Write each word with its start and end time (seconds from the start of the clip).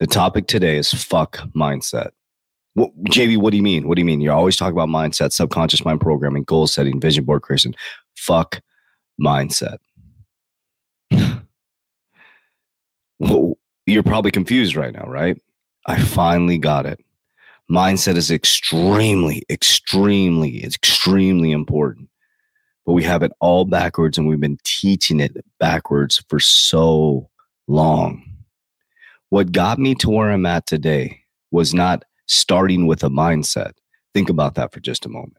The 0.00 0.06
topic 0.06 0.46
today 0.46 0.76
is 0.76 0.92
fuck 0.92 1.38
mindset. 1.56 2.10
What, 2.74 2.92
JV, 3.06 3.36
what 3.36 3.50
do 3.50 3.56
you 3.56 3.64
mean? 3.64 3.88
What 3.88 3.96
do 3.96 4.00
you 4.00 4.06
mean? 4.06 4.20
You're 4.20 4.34
always 4.34 4.56
talking 4.56 4.76
about 4.78 4.88
mindset, 4.88 5.32
subconscious 5.32 5.84
mind 5.84 6.00
programming, 6.00 6.44
goal 6.44 6.68
setting, 6.68 7.00
vision 7.00 7.24
board 7.24 7.42
creation. 7.42 7.74
Fuck 8.16 8.60
mindset. 9.20 9.78
well, 13.18 13.58
you're 13.86 14.04
probably 14.04 14.30
confused 14.30 14.76
right 14.76 14.92
now, 14.92 15.06
right? 15.08 15.36
I 15.86 16.00
finally 16.00 16.58
got 16.58 16.86
it. 16.86 17.00
Mindset 17.68 18.16
is 18.16 18.30
extremely, 18.30 19.42
extremely, 19.50 20.64
extremely 20.64 21.50
important. 21.50 22.08
But 22.86 22.92
we 22.92 23.02
have 23.02 23.24
it 23.24 23.32
all 23.40 23.64
backwards 23.64 24.16
and 24.16 24.28
we've 24.28 24.40
been 24.40 24.58
teaching 24.64 25.18
it 25.18 25.44
backwards 25.58 26.22
for 26.28 26.38
so 26.38 27.28
long. 27.66 28.22
What 29.30 29.52
got 29.52 29.78
me 29.78 29.94
to 29.96 30.10
where 30.10 30.30
I'm 30.30 30.46
at 30.46 30.66
today 30.66 31.20
was 31.50 31.74
not 31.74 32.04
starting 32.26 32.86
with 32.86 33.02
a 33.02 33.08
mindset. 33.08 33.72
Think 34.14 34.28
about 34.30 34.54
that 34.54 34.72
for 34.72 34.80
just 34.80 35.06
a 35.06 35.10
moment. 35.10 35.36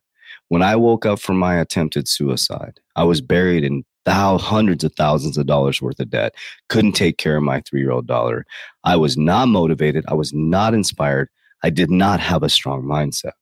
When 0.49 0.61
I 0.61 0.75
woke 0.75 1.05
up 1.05 1.19
from 1.19 1.37
my 1.37 1.55
attempted 1.55 2.07
suicide, 2.07 2.79
I 2.95 3.03
was 3.03 3.21
buried 3.21 3.63
in 3.63 3.83
hundreds 4.09 4.83
of 4.83 4.93
thousands 4.95 5.37
of 5.37 5.45
dollars 5.45 5.81
worth 5.81 5.99
of 5.99 6.09
debt, 6.09 6.35
couldn't 6.69 6.93
take 6.93 7.17
care 7.17 7.37
of 7.37 7.43
my 7.43 7.61
three 7.61 7.81
year 7.81 7.91
old 7.91 8.07
daughter. 8.07 8.45
I 8.83 8.95
was 8.95 9.17
not 9.17 9.47
motivated. 9.47 10.05
I 10.07 10.13
was 10.13 10.33
not 10.33 10.73
inspired. 10.73 11.29
I 11.63 11.69
did 11.69 11.91
not 11.91 12.19
have 12.19 12.43
a 12.43 12.49
strong 12.49 12.83
mindset. 12.83 13.33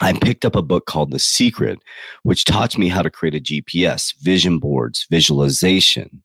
I 0.00 0.14
picked 0.14 0.44
up 0.44 0.56
a 0.56 0.62
book 0.62 0.86
called 0.86 1.12
The 1.12 1.18
Secret, 1.18 1.78
which 2.24 2.44
taught 2.44 2.76
me 2.76 2.88
how 2.88 3.02
to 3.02 3.10
create 3.10 3.36
a 3.36 3.40
GPS, 3.40 4.14
vision 4.20 4.58
boards, 4.58 5.06
visualization. 5.10 6.22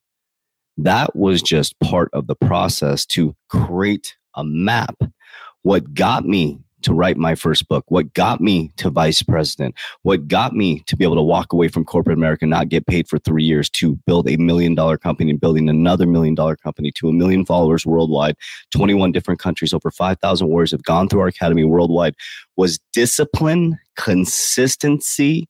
That 0.77 1.15
was 1.15 1.41
just 1.41 1.79
part 1.79 2.09
of 2.13 2.27
the 2.27 2.35
process 2.35 3.05
to 3.07 3.35
create 3.49 4.15
a 4.35 4.43
map. 4.43 4.95
What 5.63 5.93
got 5.93 6.25
me 6.25 6.59
to 6.83 6.93
write 6.93 7.17
my 7.17 7.35
first 7.35 7.67
book, 7.67 7.83
what 7.87 8.13
got 8.13 8.39
me 8.39 8.71
to 8.77 8.89
vice 8.89 9.21
president, 9.23 9.75
what 10.03 10.27
got 10.27 10.53
me 10.53 10.81
to 10.85 10.95
be 10.95 11.03
able 11.03 11.15
to 11.15 11.21
walk 11.21 11.51
away 11.51 11.67
from 11.67 11.83
corporate 11.83 12.17
America, 12.17 12.45
not 12.45 12.69
get 12.69 12.85
paid 12.85 13.07
for 13.07 13.17
three 13.19 13.43
years 13.43 13.69
to 13.71 13.95
build 14.05 14.29
a 14.29 14.37
million 14.37 14.75
dollar 14.75 14.97
company 14.97 15.31
and 15.31 15.39
building 15.39 15.69
another 15.69 16.05
million 16.05 16.35
dollar 16.35 16.55
company 16.55 16.91
to 16.91 17.09
a 17.09 17.13
million 17.13 17.45
followers 17.45 17.85
worldwide, 17.85 18.35
21 18.71 19.11
different 19.11 19.39
countries, 19.39 19.73
over 19.73 19.89
5,000 19.89 20.47
warriors 20.47 20.71
have 20.71 20.83
gone 20.83 21.09
through 21.09 21.21
our 21.21 21.27
academy 21.27 21.63
worldwide, 21.63 22.15
was 22.55 22.79
discipline, 22.93 23.77
consistency, 23.95 25.47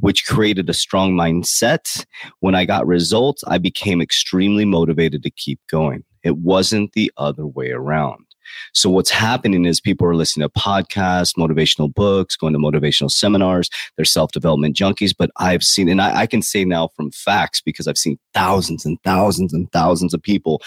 which 0.00 0.26
created 0.26 0.68
a 0.68 0.74
strong 0.74 1.14
mindset. 1.14 2.04
When 2.40 2.54
I 2.54 2.64
got 2.64 2.86
results, 2.86 3.44
I 3.46 3.58
became 3.58 4.00
extremely 4.00 4.64
motivated 4.64 5.22
to 5.22 5.30
keep 5.30 5.60
going. 5.70 6.04
It 6.22 6.38
wasn't 6.38 6.92
the 6.92 7.12
other 7.16 7.46
way 7.46 7.70
around. 7.70 8.24
So 8.72 8.90
what's 8.90 9.10
happening 9.10 9.64
is 9.64 9.80
people 9.80 10.06
are 10.06 10.14
listening 10.14 10.48
to 10.48 10.60
podcasts, 10.60 11.36
motivational 11.36 11.92
books, 11.92 12.36
going 12.36 12.52
to 12.52 12.58
motivational 12.58 13.10
seminars. 13.10 13.70
They're 13.96 14.04
self-development 14.04 14.76
junkies. 14.76 15.14
But 15.16 15.30
I've 15.36 15.62
seen, 15.62 15.88
and 15.88 16.00
I, 16.00 16.20
I 16.20 16.26
can 16.26 16.42
say 16.42 16.64
now 16.64 16.88
from 16.88 17.10
facts 17.10 17.60
because 17.60 17.86
I've 17.86 17.98
seen 17.98 18.18
thousands 18.32 18.84
and 18.84 18.98
thousands 19.04 19.52
and 19.52 19.70
thousands 19.72 20.14
of 20.14 20.22
people 20.22 20.62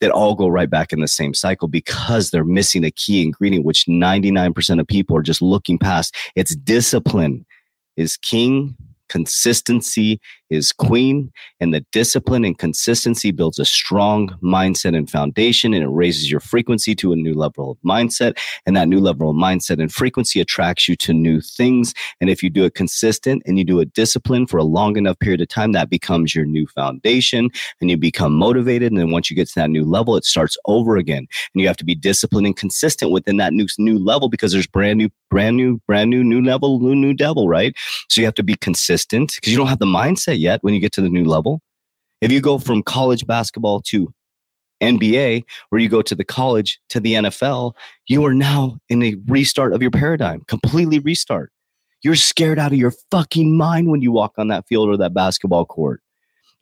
that 0.00 0.10
all 0.10 0.34
go 0.34 0.48
right 0.48 0.68
back 0.68 0.92
in 0.92 1.00
the 1.00 1.08
same 1.08 1.34
cycle 1.34 1.68
because 1.68 2.30
they're 2.30 2.44
missing 2.44 2.84
a 2.84 2.90
key 2.90 3.22
ingredient, 3.22 3.64
which 3.64 3.86
99% 3.86 4.80
of 4.80 4.86
people 4.86 5.16
are 5.16 5.22
just 5.22 5.42
looking 5.42 5.78
past. 5.78 6.14
It's 6.34 6.54
discipline 6.54 7.46
is 7.96 8.16
king 8.16 8.76
consistency 9.08 10.20
is 10.50 10.72
queen 10.72 11.32
and 11.60 11.74
the 11.74 11.84
discipline 11.92 12.44
and 12.44 12.58
consistency 12.58 13.30
builds 13.30 13.58
a 13.58 13.64
strong 13.64 14.28
mindset 14.42 14.96
and 14.96 15.10
foundation 15.10 15.74
and 15.74 15.82
it 15.82 15.88
raises 15.88 16.30
your 16.30 16.40
frequency 16.40 16.94
to 16.94 17.12
a 17.12 17.16
new 17.16 17.34
level 17.34 17.72
of 17.72 17.78
mindset 17.84 18.38
and 18.64 18.76
that 18.76 18.88
new 18.88 19.00
level 19.00 19.30
of 19.30 19.36
mindset 19.36 19.80
and 19.80 19.92
frequency 19.92 20.40
attracts 20.40 20.88
you 20.88 20.94
to 20.94 21.12
new 21.12 21.40
things 21.40 21.94
and 22.20 22.30
if 22.30 22.42
you 22.42 22.50
do 22.50 22.64
it 22.64 22.74
consistent 22.74 23.42
and 23.46 23.58
you 23.58 23.64
do 23.64 23.80
it 23.80 23.92
discipline 23.92 24.46
for 24.46 24.58
a 24.58 24.64
long 24.64 24.96
enough 24.96 25.18
period 25.18 25.40
of 25.40 25.48
time 25.48 25.72
that 25.72 25.90
becomes 25.90 26.34
your 26.34 26.44
new 26.44 26.66
foundation 26.68 27.48
and 27.80 27.90
you 27.90 27.96
become 27.96 28.32
motivated 28.32 28.92
and 28.92 29.00
then 29.00 29.10
once 29.10 29.30
you 29.30 29.36
get 29.36 29.48
to 29.48 29.54
that 29.56 29.70
new 29.70 29.84
level 29.84 30.16
it 30.16 30.24
starts 30.24 30.56
over 30.66 30.96
again 30.96 31.26
and 31.54 31.60
you 31.60 31.66
have 31.66 31.76
to 31.76 31.84
be 31.84 31.94
disciplined 31.94 32.46
and 32.46 32.56
consistent 32.56 33.10
within 33.10 33.36
that 33.36 33.52
new 33.52 33.66
new 33.78 33.98
level 33.98 34.28
because 34.28 34.52
there's 34.52 34.66
brand 34.66 34.98
new 34.98 35.08
brand 35.28 35.56
new 35.56 35.80
brand 35.86 36.08
new 36.08 36.22
new 36.22 36.40
level 36.40 36.78
new 36.78 36.94
new 36.94 37.12
devil 37.12 37.48
right? 37.48 37.74
So 38.08 38.20
you 38.20 38.26
have 38.26 38.34
to 38.34 38.42
be 38.42 38.54
consistent 38.54 38.95
because 39.04 39.52
you 39.52 39.56
don't 39.56 39.66
have 39.66 39.78
the 39.78 39.86
mindset 39.86 40.38
yet 40.38 40.62
when 40.62 40.74
you 40.74 40.80
get 40.80 40.92
to 40.92 41.00
the 41.00 41.08
new 41.08 41.24
level. 41.24 41.60
If 42.20 42.32
you 42.32 42.40
go 42.40 42.58
from 42.58 42.82
college 42.82 43.26
basketball 43.26 43.82
to 43.82 44.12
NBA, 44.82 45.44
where 45.68 45.80
you 45.80 45.88
go 45.88 46.02
to 46.02 46.14
the 46.14 46.24
college 46.24 46.80
to 46.90 47.00
the 47.00 47.14
NFL, 47.14 47.72
you 48.06 48.24
are 48.24 48.34
now 48.34 48.78
in 48.88 49.02
a 49.02 49.16
restart 49.26 49.72
of 49.72 49.82
your 49.82 49.90
paradigm, 49.90 50.42
completely 50.48 50.98
restart. 50.98 51.52
You're 52.02 52.14
scared 52.14 52.58
out 52.58 52.72
of 52.72 52.78
your 52.78 52.92
fucking 53.10 53.56
mind 53.56 53.90
when 53.90 54.02
you 54.02 54.12
walk 54.12 54.34
on 54.38 54.48
that 54.48 54.66
field 54.68 54.88
or 54.88 54.96
that 54.98 55.14
basketball 55.14 55.64
court. 55.64 56.02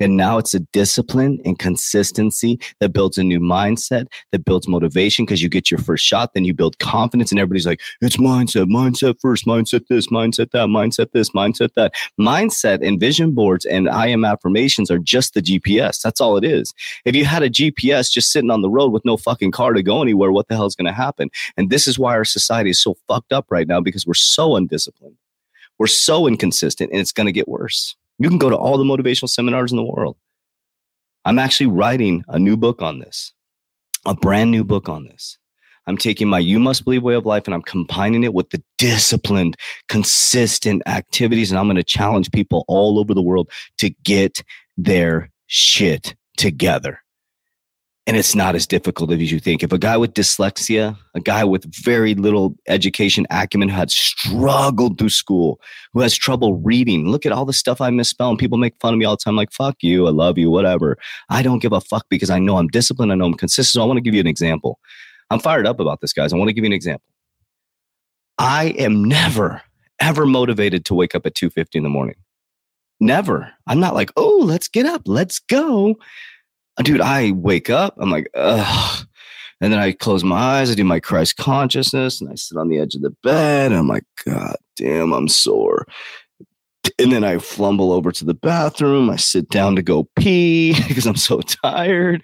And 0.00 0.16
now 0.16 0.38
it's 0.38 0.54
a 0.54 0.60
discipline 0.60 1.40
and 1.44 1.58
consistency 1.58 2.58
that 2.80 2.92
builds 2.92 3.16
a 3.16 3.24
new 3.24 3.38
mindset, 3.38 4.06
that 4.32 4.44
builds 4.44 4.66
motivation 4.66 5.24
because 5.24 5.42
you 5.42 5.48
get 5.48 5.70
your 5.70 5.78
first 5.78 6.04
shot, 6.04 6.34
then 6.34 6.44
you 6.44 6.52
build 6.52 6.78
confidence, 6.78 7.30
and 7.30 7.38
everybody's 7.38 7.66
like, 7.66 7.80
it's 8.00 8.16
mindset, 8.16 8.66
mindset 8.66 9.20
first, 9.20 9.46
mindset 9.46 9.86
this, 9.88 10.08
mindset 10.08 10.50
that, 10.50 10.66
mindset 10.68 11.12
this, 11.12 11.30
mindset 11.30 11.70
that. 11.74 11.94
Mindset 12.20 12.86
and 12.86 12.98
vision 12.98 13.32
boards 13.32 13.64
and 13.64 13.88
I 13.88 14.08
am 14.08 14.24
affirmations 14.24 14.90
are 14.90 14.98
just 14.98 15.34
the 15.34 15.42
GPS. 15.42 16.00
That's 16.00 16.20
all 16.20 16.36
it 16.36 16.44
is. 16.44 16.74
If 17.04 17.14
you 17.14 17.24
had 17.24 17.42
a 17.42 17.50
GPS 17.50 18.10
just 18.10 18.32
sitting 18.32 18.50
on 18.50 18.62
the 18.62 18.70
road 18.70 18.92
with 18.92 19.04
no 19.04 19.16
fucking 19.16 19.52
car 19.52 19.72
to 19.72 19.82
go 19.82 20.02
anywhere, 20.02 20.32
what 20.32 20.48
the 20.48 20.56
hell 20.56 20.66
is 20.66 20.74
going 20.74 20.86
to 20.86 20.92
happen? 20.92 21.30
And 21.56 21.70
this 21.70 21.86
is 21.86 21.98
why 21.98 22.14
our 22.14 22.24
society 22.24 22.70
is 22.70 22.82
so 22.82 22.96
fucked 23.06 23.32
up 23.32 23.46
right 23.50 23.68
now 23.68 23.80
because 23.80 24.06
we're 24.06 24.14
so 24.14 24.56
undisciplined. 24.56 25.16
We're 25.78 25.86
so 25.86 26.26
inconsistent 26.26 26.90
and 26.90 27.00
it's 27.00 27.12
going 27.12 27.26
to 27.26 27.32
get 27.32 27.48
worse. 27.48 27.96
You 28.18 28.28
can 28.28 28.38
go 28.38 28.50
to 28.50 28.56
all 28.56 28.78
the 28.78 28.84
motivational 28.84 29.28
seminars 29.28 29.72
in 29.72 29.76
the 29.76 29.84
world. 29.84 30.16
I'm 31.24 31.38
actually 31.38 31.66
writing 31.66 32.24
a 32.28 32.38
new 32.38 32.56
book 32.56 32.82
on 32.82 32.98
this, 32.98 33.32
a 34.04 34.14
brand 34.14 34.50
new 34.50 34.62
book 34.64 34.88
on 34.88 35.04
this. 35.04 35.38
I'm 35.86 35.96
taking 35.98 36.28
my 36.28 36.38
You 36.38 36.58
Must 36.58 36.84
Believe 36.84 37.02
way 37.02 37.14
of 37.14 37.26
life 37.26 37.46
and 37.46 37.54
I'm 37.54 37.62
combining 37.62 38.24
it 38.24 38.32
with 38.32 38.50
the 38.50 38.62
disciplined, 38.78 39.56
consistent 39.88 40.82
activities. 40.86 41.50
And 41.50 41.58
I'm 41.58 41.66
going 41.66 41.76
to 41.76 41.84
challenge 41.84 42.30
people 42.30 42.64
all 42.68 42.98
over 42.98 43.12
the 43.12 43.22
world 43.22 43.50
to 43.78 43.90
get 43.90 44.42
their 44.76 45.30
shit 45.46 46.14
together. 46.36 47.03
And 48.06 48.18
it's 48.18 48.34
not 48.34 48.54
as 48.54 48.66
difficult 48.66 49.10
as 49.12 49.32
you 49.32 49.40
think. 49.40 49.62
If 49.62 49.72
a 49.72 49.78
guy 49.78 49.96
with 49.96 50.12
dyslexia, 50.12 50.98
a 51.14 51.20
guy 51.20 51.42
with 51.42 51.64
very 51.74 52.14
little 52.14 52.54
education 52.68 53.26
acumen 53.30 53.70
who 53.70 53.76
had 53.76 53.90
struggled 53.90 54.98
through 54.98 55.08
school, 55.08 55.58
who 55.94 56.00
has 56.00 56.14
trouble 56.14 56.58
reading, 56.58 57.08
look 57.08 57.24
at 57.24 57.32
all 57.32 57.46
the 57.46 57.54
stuff 57.54 57.80
I 57.80 57.88
misspell. 57.88 58.28
And 58.28 58.38
people 58.38 58.58
make 58.58 58.76
fun 58.78 58.92
of 58.92 58.98
me 58.98 59.06
all 59.06 59.14
the 59.14 59.22
time, 59.24 59.36
like, 59.36 59.52
fuck 59.52 59.76
you, 59.80 60.06
I 60.06 60.10
love 60.10 60.36
you, 60.36 60.50
whatever. 60.50 60.98
I 61.30 61.42
don't 61.42 61.60
give 61.60 61.72
a 61.72 61.80
fuck 61.80 62.04
because 62.10 62.28
I 62.28 62.38
know 62.38 62.58
I'm 62.58 62.68
disciplined, 62.68 63.10
I 63.10 63.14
know 63.14 63.24
I'm 63.24 63.34
consistent. 63.34 63.72
So 63.72 63.82
I 63.82 63.86
want 63.86 63.96
to 63.96 64.02
give 64.02 64.14
you 64.14 64.20
an 64.20 64.26
example. 64.26 64.78
I'm 65.30 65.40
fired 65.40 65.66
up 65.66 65.80
about 65.80 66.02
this, 66.02 66.12
guys. 66.12 66.34
I 66.34 66.36
want 66.36 66.50
to 66.50 66.52
give 66.52 66.64
you 66.64 66.68
an 66.68 66.74
example. 66.74 67.08
I 68.36 68.74
am 68.78 69.02
never, 69.02 69.62
ever 69.98 70.26
motivated 70.26 70.84
to 70.86 70.94
wake 70.94 71.14
up 71.14 71.24
at 71.24 71.34
2.50 71.34 71.76
in 71.76 71.82
the 71.84 71.88
morning. 71.88 72.16
Never. 73.00 73.50
I'm 73.66 73.80
not 73.80 73.94
like, 73.94 74.12
oh, 74.18 74.42
let's 74.42 74.68
get 74.68 74.84
up, 74.84 75.02
let's 75.06 75.38
go 75.38 75.96
dude, 76.82 77.00
I 77.00 77.32
wake 77.32 77.70
up, 77.70 77.94
I'm 77.98 78.10
like, 78.10 78.28
ugh. 78.34 79.06
And 79.60 79.72
then 79.72 79.80
I 79.80 79.92
close 79.92 80.24
my 80.24 80.36
eyes, 80.36 80.70
I 80.70 80.74
do 80.74 80.84
my 80.84 81.00
Christ 81.00 81.36
consciousness, 81.36 82.20
and 82.20 82.28
I 82.30 82.34
sit 82.34 82.58
on 82.58 82.68
the 82.68 82.78
edge 82.78 82.94
of 82.94 83.02
the 83.02 83.14
bed. 83.22 83.70
And 83.70 83.78
I'm 83.78 83.88
like, 83.88 84.04
God 84.24 84.56
damn, 84.76 85.12
I'm 85.12 85.28
sore. 85.28 85.86
And 86.98 87.10
then 87.10 87.24
I 87.24 87.38
flumble 87.38 87.90
over 87.90 88.12
to 88.12 88.24
the 88.24 88.34
bathroom. 88.34 89.10
I 89.10 89.16
sit 89.16 89.48
down 89.48 89.74
to 89.76 89.82
go 89.82 90.06
pee 90.16 90.74
because 90.88 91.06
I'm 91.06 91.16
so 91.16 91.40
tired. 91.40 92.22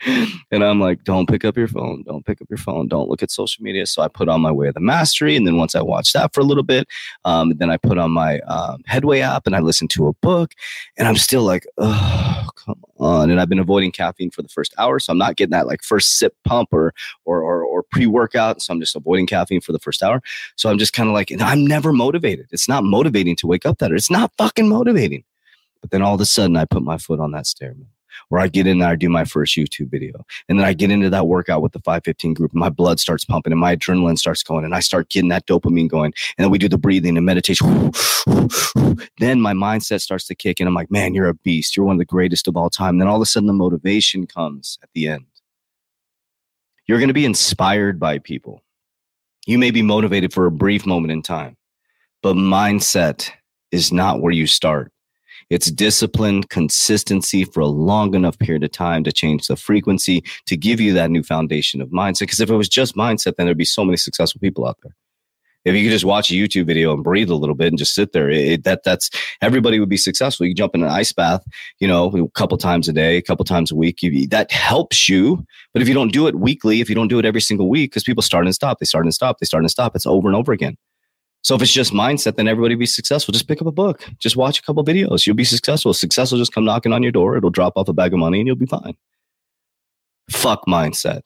And 0.50 0.62
I'm 0.62 0.80
like, 0.80 1.02
don't 1.04 1.28
pick 1.28 1.44
up 1.44 1.56
your 1.56 1.66
phone. 1.66 2.04
Don't 2.04 2.24
pick 2.24 2.40
up 2.40 2.48
your 2.50 2.58
phone. 2.58 2.86
Don't 2.86 3.08
look 3.08 3.22
at 3.22 3.30
social 3.30 3.64
media. 3.64 3.86
So 3.86 4.02
I 4.02 4.08
put 4.08 4.28
on 4.28 4.40
my 4.40 4.52
Way 4.52 4.68
of 4.68 4.74
the 4.74 4.80
Mastery. 4.80 5.34
And 5.34 5.46
then 5.46 5.56
once 5.56 5.74
I 5.74 5.82
watch 5.82 6.12
that 6.12 6.34
for 6.34 6.40
a 6.40 6.44
little 6.44 6.62
bit, 6.62 6.86
um, 7.24 7.52
then 7.56 7.70
I 7.70 7.78
put 7.78 7.98
on 7.98 8.12
my 8.12 8.38
um, 8.40 8.82
Headway 8.86 9.20
app 9.20 9.46
and 9.46 9.56
I 9.56 9.60
listen 9.60 9.88
to 9.88 10.06
a 10.06 10.12
book. 10.12 10.52
And 10.96 11.08
I'm 11.08 11.16
still 11.16 11.42
like, 11.42 11.66
oh, 11.78 12.48
come 12.54 12.80
on. 13.00 13.30
And 13.30 13.40
I've 13.40 13.48
been 13.48 13.58
avoiding 13.58 13.92
caffeine 13.92 14.30
for 14.30 14.42
the 14.42 14.48
first 14.48 14.74
hour. 14.78 14.98
So 14.98 15.12
I'm 15.12 15.18
not 15.18 15.36
getting 15.36 15.52
that 15.52 15.66
like 15.66 15.82
first 15.82 16.18
sip 16.18 16.34
pump 16.44 16.68
or, 16.72 16.92
or, 17.24 17.42
or, 17.42 17.64
or 17.64 17.82
pre 17.82 18.06
workout. 18.06 18.62
So 18.62 18.72
I'm 18.72 18.80
just 18.80 18.96
avoiding 18.96 19.26
caffeine 19.26 19.60
for 19.60 19.72
the 19.72 19.78
first 19.78 20.02
hour. 20.02 20.22
So 20.56 20.70
I'm 20.70 20.78
just 20.78 20.92
kind 20.92 21.08
of 21.08 21.14
like, 21.14 21.32
I'm 21.40 21.66
never 21.66 21.92
motivated. 21.92 22.46
It's 22.50 22.68
not 22.68 22.84
motivating 22.84 23.36
to 23.36 23.46
wake 23.46 23.66
up 23.66 23.78
that. 23.78 23.92
It's 23.92 24.10
not 24.10 24.32
fucking 24.38 24.68
motivating. 24.68 25.24
But 25.80 25.90
then 25.90 26.02
all 26.02 26.14
of 26.14 26.20
a 26.20 26.26
sudden 26.26 26.56
I 26.56 26.64
put 26.66 26.82
my 26.82 26.98
foot 26.98 27.20
on 27.20 27.32
that 27.32 27.46
stair 27.46 27.74
where 28.28 28.40
I 28.40 28.48
get 28.48 28.66
in 28.66 28.78
there, 28.78 28.90
I 28.90 28.96
do 28.96 29.08
my 29.08 29.24
first 29.24 29.56
YouTube 29.56 29.90
video. 29.90 30.24
And 30.48 30.58
then 30.58 30.66
I 30.66 30.72
get 30.72 30.90
into 30.90 31.10
that 31.10 31.26
workout 31.26 31.62
with 31.62 31.72
the 31.72 31.80
515 31.80 32.34
group. 32.34 32.52
And 32.52 32.60
my 32.60 32.70
blood 32.70 33.00
starts 33.00 33.24
pumping 33.24 33.52
and 33.52 33.60
my 33.60 33.76
adrenaline 33.76 34.18
starts 34.18 34.42
going. 34.42 34.64
And 34.64 34.74
I 34.74 34.80
start 34.80 35.08
getting 35.08 35.30
that 35.30 35.46
dopamine 35.46 35.88
going. 35.88 36.12
And 36.36 36.44
then 36.44 36.50
we 36.50 36.58
do 36.58 36.68
the 36.68 36.78
breathing 36.78 37.16
and 37.16 37.26
meditation. 37.26 37.66
then 39.18 39.40
my 39.40 39.52
mindset 39.52 40.00
starts 40.00 40.26
to 40.26 40.34
kick 40.34 40.60
in. 40.60 40.66
I'm 40.66 40.74
like, 40.74 40.90
man, 40.90 41.14
you're 41.14 41.28
a 41.28 41.34
beast. 41.34 41.76
You're 41.76 41.86
one 41.86 41.96
of 41.96 42.00
the 42.00 42.04
greatest 42.04 42.48
of 42.48 42.56
all 42.56 42.70
time. 42.70 42.90
And 42.90 43.00
then 43.00 43.08
all 43.08 43.16
of 43.16 43.22
a 43.22 43.26
sudden 43.26 43.46
the 43.46 43.52
motivation 43.52 44.26
comes 44.26 44.78
at 44.82 44.90
the 44.94 45.08
end. 45.08 45.26
You're 46.86 46.98
going 46.98 47.08
to 47.08 47.14
be 47.14 47.24
inspired 47.24 48.00
by 48.00 48.18
people. 48.18 48.62
You 49.46 49.58
may 49.58 49.70
be 49.70 49.82
motivated 49.82 50.32
for 50.32 50.46
a 50.46 50.50
brief 50.50 50.86
moment 50.86 51.12
in 51.12 51.22
time, 51.22 51.56
but 52.22 52.36
mindset 52.36 53.30
is 53.70 53.92
not 53.92 54.20
where 54.20 54.32
you 54.32 54.46
start. 54.46 54.92
It's 55.50 55.70
discipline, 55.70 56.44
consistency 56.44 57.44
for 57.44 57.60
a 57.60 57.66
long 57.66 58.14
enough 58.14 58.38
period 58.38 58.62
of 58.62 58.70
time 58.70 59.02
to 59.04 59.12
change 59.12 59.48
the 59.48 59.56
frequency 59.56 60.22
to 60.46 60.56
give 60.56 60.80
you 60.80 60.92
that 60.94 61.10
new 61.10 61.24
foundation 61.24 61.80
of 61.80 61.88
mindset. 61.90 62.20
Because 62.20 62.40
if 62.40 62.50
it 62.50 62.56
was 62.56 62.68
just 62.68 62.94
mindset, 62.94 63.34
then 63.36 63.46
there'd 63.46 63.58
be 63.58 63.64
so 63.64 63.84
many 63.84 63.96
successful 63.96 64.40
people 64.40 64.66
out 64.66 64.78
there. 64.84 64.94
If 65.64 65.74
you 65.74 65.82
could 65.82 65.92
just 65.92 66.06
watch 66.06 66.30
a 66.30 66.34
YouTube 66.34 66.66
video 66.66 66.94
and 66.94 67.04
breathe 67.04 67.28
a 67.28 67.34
little 67.34 67.54
bit 67.54 67.68
and 67.68 67.76
just 67.76 67.94
sit 67.94 68.12
there, 68.12 68.30
it, 68.30 68.64
that 68.64 68.82
that's 68.82 69.10
everybody 69.42 69.78
would 69.78 69.90
be 69.90 69.98
successful. 69.98 70.46
You 70.46 70.54
jump 70.54 70.74
in 70.74 70.82
an 70.82 70.88
ice 70.88 71.12
bath, 71.12 71.44
you 71.80 71.88
know, 71.88 72.06
a 72.16 72.30
couple 72.30 72.56
times 72.56 72.88
a 72.88 72.94
day, 72.94 73.18
a 73.18 73.22
couple 73.22 73.44
times 73.44 73.70
a 73.70 73.74
week. 73.74 74.02
You, 74.02 74.26
that 74.28 74.50
helps 74.50 75.06
you. 75.06 75.44
But 75.74 75.82
if 75.82 75.88
you 75.88 75.92
don't 75.92 76.12
do 76.12 76.28
it 76.28 76.36
weekly, 76.36 76.80
if 76.80 76.88
you 76.88 76.94
don't 76.94 77.08
do 77.08 77.18
it 77.18 77.26
every 77.26 77.42
single 77.42 77.68
week, 77.68 77.90
because 77.90 78.04
people 78.04 78.22
start 78.22 78.46
and 78.46 78.54
stop, 78.54 78.78
they 78.78 78.86
start 78.86 79.04
and 79.04 79.12
stop, 79.12 79.38
they 79.38 79.44
start 79.44 79.62
and 79.62 79.70
stop, 79.70 79.94
it's 79.94 80.06
over 80.06 80.28
and 80.28 80.36
over 80.36 80.52
again. 80.52 80.78
So 81.42 81.54
if 81.54 81.62
it's 81.62 81.72
just 81.72 81.92
mindset, 81.92 82.36
then 82.36 82.48
everybody 82.48 82.74
be 82.74 82.86
successful. 82.86 83.32
Just 83.32 83.48
pick 83.48 83.60
up 83.60 83.66
a 83.66 83.72
book. 83.72 84.06
Just 84.18 84.36
watch 84.36 84.58
a 84.58 84.62
couple 84.62 84.84
videos. 84.84 85.26
You'll 85.26 85.36
be 85.36 85.44
successful. 85.44 85.94
Success 85.94 86.30
will 86.30 86.38
just 86.38 86.52
come 86.52 86.64
knocking 86.64 86.92
on 86.92 87.02
your 87.02 87.12
door. 87.12 87.36
It'll 87.36 87.50
drop 87.50 87.74
off 87.76 87.88
a 87.88 87.92
bag 87.94 88.12
of 88.12 88.18
money 88.18 88.40
and 88.40 88.46
you'll 88.46 88.56
be 88.56 88.66
fine. 88.66 88.94
Fuck 90.30 90.66
mindset. 90.66 91.22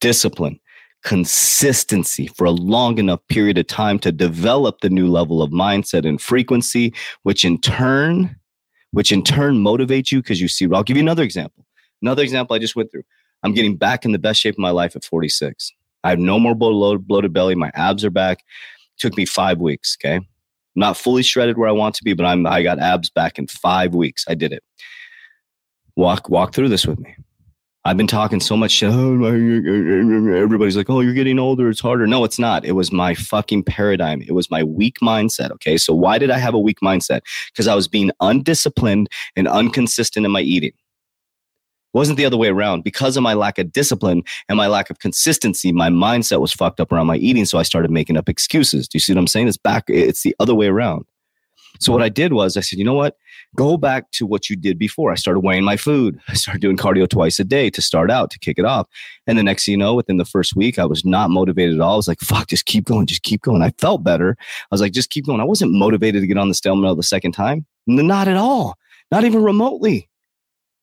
Discipline. 0.00 0.58
Consistency 1.04 2.26
for 2.26 2.46
a 2.46 2.50
long 2.50 2.98
enough 2.98 3.20
period 3.28 3.58
of 3.58 3.66
time 3.66 3.98
to 4.00 4.10
develop 4.10 4.80
the 4.80 4.90
new 4.90 5.06
level 5.06 5.40
of 5.40 5.50
mindset 5.50 6.08
and 6.08 6.20
frequency, 6.20 6.92
which 7.22 7.44
in 7.44 7.60
turn, 7.60 8.34
which 8.90 9.12
in 9.12 9.22
turn 9.22 9.56
motivates 9.56 10.10
you 10.10 10.20
because 10.20 10.40
you 10.40 10.48
see, 10.48 10.66
I'll 10.72 10.82
give 10.82 10.96
you 10.96 11.02
another 11.02 11.22
example. 11.22 11.64
Another 12.02 12.22
example 12.22 12.56
I 12.56 12.58
just 12.58 12.74
went 12.74 12.90
through. 12.90 13.04
I'm 13.42 13.52
getting 13.52 13.76
back 13.76 14.04
in 14.04 14.12
the 14.12 14.18
best 14.18 14.40
shape 14.40 14.54
of 14.54 14.58
my 14.58 14.70
life 14.70 14.96
at 14.96 15.04
46. 15.04 15.72
I 16.02 16.10
have 16.10 16.18
no 16.18 16.38
more 16.38 16.54
bloated 16.54 17.32
belly. 17.32 17.54
My 17.54 17.70
abs 17.74 18.04
are 18.04 18.10
back. 18.10 18.42
Took 18.98 19.16
me 19.16 19.24
five 19.24 19.60
weeks. 19.60 19.96
Okay. 20.00 20.16
I'm 20.16 20.26
Not 20.74 20.96
fully 20.96 21.22
shredded 21.22 21.58
where 21.58 21.68
I 21.68 21.72
want 21.72 21.94
to 21.96 22.04
be, 22.04 22.14
but 22.14 22.26
I'm 22.26 22.46
I 22.46 22.62
got 22.62 22.78
abs 22.78 23.10
back 23.10 23.38
in 23.38 23.46
five 23.46 23.94
weeks. 23.94 24.24
I 24.28 24.34
did 24.34 24.52
it. 24.52 24.62
Walk 25.96 26.28
walk 26.28 26.54
through 26.54 26.68
this 26.68 26.86
with 26.86 26.98
me. 26.98 27.14
I've 27.86 27.98
been 27.98 28.06
talking 28.06 28.40
so 28.40 28.56
much 28.56 28.70
shit. 28.70 28.90
Oh, 28.90 29.24
everybody's 29.26 30.74
like, 30.74 30.88
oh, 30.88 31.00
you're 31.00 31.12
getting 31.12 31.38
older. 31.38 31.68
It's 31.68 31.80
harder. 31.80 32.06
No, 32.06 32.24
it's 32.24 32.38
not. 32.38 32.64
It 32.64 32.72
was 32.72 32.90
my 32.90 33.14
fucking 33.14 33.64
paradigm. 33.64 34.22
It 34.22 34.32
was 34.32 34.50
my 34.50 34.64
weak 34.64 34.96
mindset. 35.02 35.50
Okay. 35.52 35.76
So 35.76 35.92
why 35.94 36.16
did 36.16 36.30
I 36.30 36.38
have 36.38 36.54
a 36.54 36.58
weak 36.58 36.78
mindset? 36.82 37.20
Because 37.52 37.68
I 37.68 37.74
was 37.74 37.86
being 37.86 38.10
undisciplined 38.20 39.08
and 39.36 39.46
inconsistent 39.46 40.24
in 40.24 40.32
my 40.32 40.40
eating 40.40 40.72
wasn't 41.94 42.18
the 42.18 42.26
other 42.26 42.36
way 42.36 42.48
around. 42.48 42.84
Because 42.84 43.16
of 43.16 43.22
my 43.22 43.34
lack 43.34 43.58
of 43.58 43.72
discipline 43.72 44.22
and 44.48 44.56
my 44.56 44.66
lack 44.66 44.90
of 44.90 44.98
consistency, 44.98 45.72
my 45.72 45.88
mindset 45.88 46.40
was 46.40 46.52
fucked 46.52 46.80
up 46.80 46.92
around 46.92 47.06
my 47.06 47.16
eating. 47.16 47.44
So 47.44 47.58
I 47.58 47.62
started 47.62 47.90
making 47.90 48.16
up 48.16 48.28
excuses. 48.28 48.88
Do 48.88 48.96
you 48.96 49.00
see 49.00 49.12
what 49.14 49.20
I'm 49.20 49.26
saying? 49.26 49.48
It's 49.48 49.56
back, 49.56 49.84
it's 49.88 50.22
the 50.22 50.36
other 50.40 50.54
way 50.54 50.66
around. 50.66 51.06
So 51.80 51.92
what 51.92 52.02
I 52.02 52.08
did 52.08 52.32
was 52.32 52.56
I 52.56 52.60
said, 52.60 52.78
you 52.78 52.84
know 52.84 52.94
what? 52.94 53.16
Go 53.56 53.76
back 53.76 54.10
to 54.12 54.26
what 54.26 54.48
you 54.48 54.56
did 54.56 54.78
before. 54.78 55.10
I 55.10 55.16
started 55.16 55.40
weighing 55.40 55.64
my 55.64 55.76
food. 55.76 56.18
I 56.28 56.34
started 56.34 56.60
doing 56.60 56.76
cardio 56.76 57.08
twice 57.08 57.38
a 57.40 57.44
day 57.44 57.70
to 57.70 57.82
start 57.82 58.10
out, 58.10 58.30
to 58.30 58.38
kick 58.38 58.58
it 58.58 58.64
off. 58.64 58.86
And 59.26 59.38
the 59.38 59.42
next 59.42 59.64
thing 59.64 59.72
you 59.72 59.78
know, 59.78 59.94
within 59.94 60.16
the 60.16 60.24
first 60.24 60.54
week, 60.54 60.78
I 60.78 60.84
was 60.86 61.04
not 61.04 61.30
motivated 61.30 61.74
at 61.74 61.80
all. 61.80 61.94
I 61.94 61.96
was 61.96 62.08
like, 62.08 62.20
fuck, 62.20 62.48
just 62.48 62.66
keep 62.66 62.84
going, 62.84 63.06
just 63.06 63.22
keep 63.22 63.42
going. 63.42 63.62
I 63.62 63.70
felt 63.78 64.04
better. 64.04 64.36
I 64.40 64.66
was 64.70 64.80
like, 64.80 64.92
just 64.92 65.10
keep 65.10 65.26
going. 65.26 65.40
I 65.40 65.44
wasn't 65.44 65.72
motivated 65.72 66.22
to 66.22 66.26
get 66.26 66.38
on 66.38 66.48
the 66.48 66.54
stalemate 66.54 66.96
the 66.96 67.02
second 67.02 67.32
time. 67.32 67.66
Not 67.86 68.28
at 68.28 68.36
all. 68.36 68.76
Not 69.10 69.24
even 69.24 69.42
remotely 69.42 70.08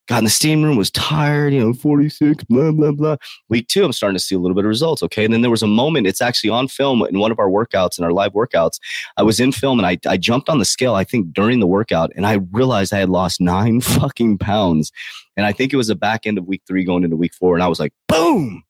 got 0.08 0.20
in 0.20 0.24
the 0.24 0.30
steam 0.30 0.64
room, 0.64 0.78
was 0.78 0.92
tired, 0.92 1.54
you 1.54 1.60
know, 1.60 1.74
46, 1.74 2.44
blah, 2.46 2.72
blah, 2.72 2.92
blah. 2.92 3.16
Week 3.50 3.68
two, 3.68 3.86
I'm 3.86 3.94
starting 3.94 4.18
to 4.18 4.24
see 4.24 4.36
a 4.36 4.40
little 4.40 4.56
bit 4.56 4.66
of 4.66 4.70
results. 4.70 5.04
Okay. 5.04 5.24
And 5.24 5.34
then 5.34 5.42
there 5.42 5.52
was 5.52 5.64
a 5.64 5.68
moment, 5.68 6.08
it's 6.08 6.22
actually 6.22 6.50
on 6.50 6.68
film 6.68 7.02
in 7.04 7.20
one 7.20 7.32
of 7.32 7.40
our 7.40 7.50
workouts, 7.50 7.98
in 7.98 8.04
our 8.04 8.12
live 8.12 8.34
workouts. 8.34 8.80
I 9.18 9.24
was 9.24 9.40
in 9.40 9.52
film 9.52 9.80
and 9.80 9.86
I, 9.86 9.98
I 10.08 10.18
jumped 10.18 10.50
on 10.50 10.60
the 10.60 10.66
scale, 10.66 10.96
I 10.96 11.04
think 11.04 11.34
during 11.34 11.60
the 11.60 11.68
workout, 11.68 12.12
and 12.16 12.26
I 12.26 12.40
realized 12.52 12.94
I 12.94 13.00
had 13.00 13.10
lost 13.10 13.40
nine 13.40 13.82
fucking 13.82 14.40
pounds. 14.40 14.92
And 15.38 15.46
I 15.46 15.54
think 15.54 15.72
it 15.72 15.78
was 15.78 15.88
the 15.88 15.96
back 15.96 16.26
end 16.26 16.38
of 16.38 16.46
week 16.46 16.64
three 16.68 16.84
going 16.84 17.04
into 17.04 17.16
week 17.16 17.34
four. 17.34 17.56
And 17.56 17.64
I 17.64 17.68
was 17.68 17.80
like, 17.80 17.94
boom, 18.08 18.64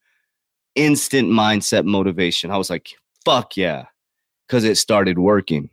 instant 0.75 1.29
mindset 1.29 1.85
motivation. 1.85 2.51
I 2.51 2.57
was 2.57 2.69
like, 2.69 2.89
fuck 3.25 3.57
yeah. 3.57 3.85
Cause 4.47 4.63
it 4.63 4.75
started 4.77 5.17
working. 5.17 5.69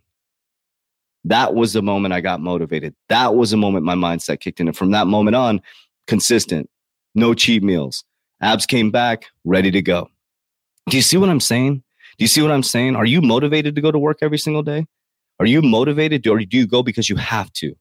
That 1.25 1.53
was 1.53 1.73
the 1.73 1.81
moment 1.81 2.13
I 2.13 2.21
got 2.21 2.39
motivated. 2.39 2.95
That 3.09 3.35
was 3.35 3.51
the 3.51 3.57
moment 3.57 3.85
my 3.85 3.95
mindset 3.95 4.39
kicked 4.39 4.59
in. 4.59 4.67
And 4.67 4.77
from 4.77 4.91
that 4.91 5.07
moment 5.07 5.35
on, 5.35 5.61
consistent, 6.07 6.69
no 7.15 7.33
cheat 7.33 7.63
meals. 7.63 8.03
Abs 8.41 8.65
came 8.65 8.89
back, 8.89 9.25
ready 9.43 9.69
to 9.71 9.81
go. 9.81 10.09
Do 10.89 10.95
you 10.97 11.03
see 11.03 11.17
what 11.17 11.29
I'm 11.29 11.41
saying? 11.41 11.83
Do 12.17 12.23
you 12.23 12.27
see 12.27 12.41
what 12.41 12.51
I'm 12.51 12.63
saying? 12.63 12.95
Are 12.95 13.05
you 13.05 13.21
motivated 13.21 13.75
to 13.75 13.81
go 13.81 13.91
to 13.91 13.99
work 13.99 14.19
every 14.21 14.37
single 14.37 14.63
day? 14.63 14.87
Are 15.39 15.45
you 15.45 15.61
motivated 15.61 16.25
or 16.27 16.39
do 16.39 16.57
you 16.57 16.67
go 16.67 16.83
because 16.83 17.09
you 17.09 17.15
have 17.15 17.51
to 17.53 17.75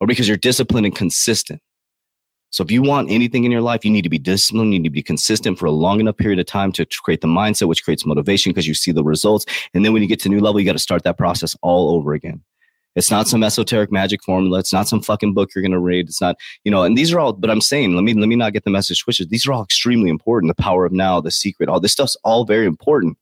or 0.00 0.06
because 0.06 0.28
you're 0.28 0.36
disciplined 0.36 0.86
and 0.86 0.94
consistent? 0.94 1.60
So 2.50 2.64
if 2.64 2.70
you 2.70 2.82
want 2.82 3.10
anything 3.10 3.44
in 3.44 3.52
your 3.52 3.60
life, 3.60 3.84
you 3.84 3.92
need 3.92 4.02
to 4.02 4.08
be 4.08 4.18
disciplined. 4.18 4.72
You 4.74 4.80
need 4.80 4.88
to 4.88 4.92
be 4.92 5.02
consistent 5.02 5.58
for 5.58 5.66
a 5.66 5.70
long 5.70 6.00
enough 6.00 6.16
period 6.16 6.40
of 6.40 6.46
time 6.46 6.72
to 6.72 6.84
create 6.84 7.20
the 7.20 7.28
mindset, 7.28 7.68
which 7.68 7.84
creates 7.84 8.04
motivation 8.04 8.50
because 8.50 8.66
you 8.66 8.74
see 8.74 8.90
the 8.90 9.04
results. 9.04 9.46
And 9.72 9.84
then 9.84 9.92
when 9.92 10.02
you 10.02 10.08
get 10.08 10.20
to 10.20 10.28
new 10.28 10.40
level, 10.40 10.60
you 10.60 10.66
got 10.66 10.72
to 10.72 10.78
start 10.78 11.04
that 11.04 11.16
process 11.16 11.56
all 11.62 11.94
over 11.94 12.12
again. 12.12 12.42
It's 12.96 13.10
not 13.10 13.28
some 13.28 13.44
esoteric 13.44 13.92
magic 13.92 14.22
formula. 14.22 14.58
It's 14.58 14.72
not 14.72 14.88
some 14.88 15.00
fucking 15.00 15.32
book 15.32 15.50
you're 15.54 15.62
going 15.62 15.70
to 15.72 15.78
read. 15.78 16.08
It's 16.08 16.20
not, 16.20 16.36
you 16.64 16.70
know, 16.70 16.82
and 16.82 16.98
these 16.98 17.12
are 17.12 17.20
all, 17.20 17.32
but 17.32 17.50
I'm 17.50 17.60
saying, 17.60 17.94
let 17.94 18.02
me, 18.02 18.14
let 18.14 18.28
me 18.28 18.36
not 18.36 18.52
get 18.52 18.64
the 18.64 18.70
message 18.70 19.02
twisted. 19.02 19.30
These 19.30 19.46
are 19.46 19.52
all 19.52 19.62
extremely 19.62 20.10
important. 20.10 20.50
The 20.50 20.60
power 20.60 20.84
of 20.84 20.92
now, 20.92 21.20
the 21.20 21.30
secret, 21.30 21.68
all 21.68 21.78
this 21.78 21.92
stuff's 21.92 22.16
all 22.24 22.44
very 22.44 22.66
important. 22.66 23.16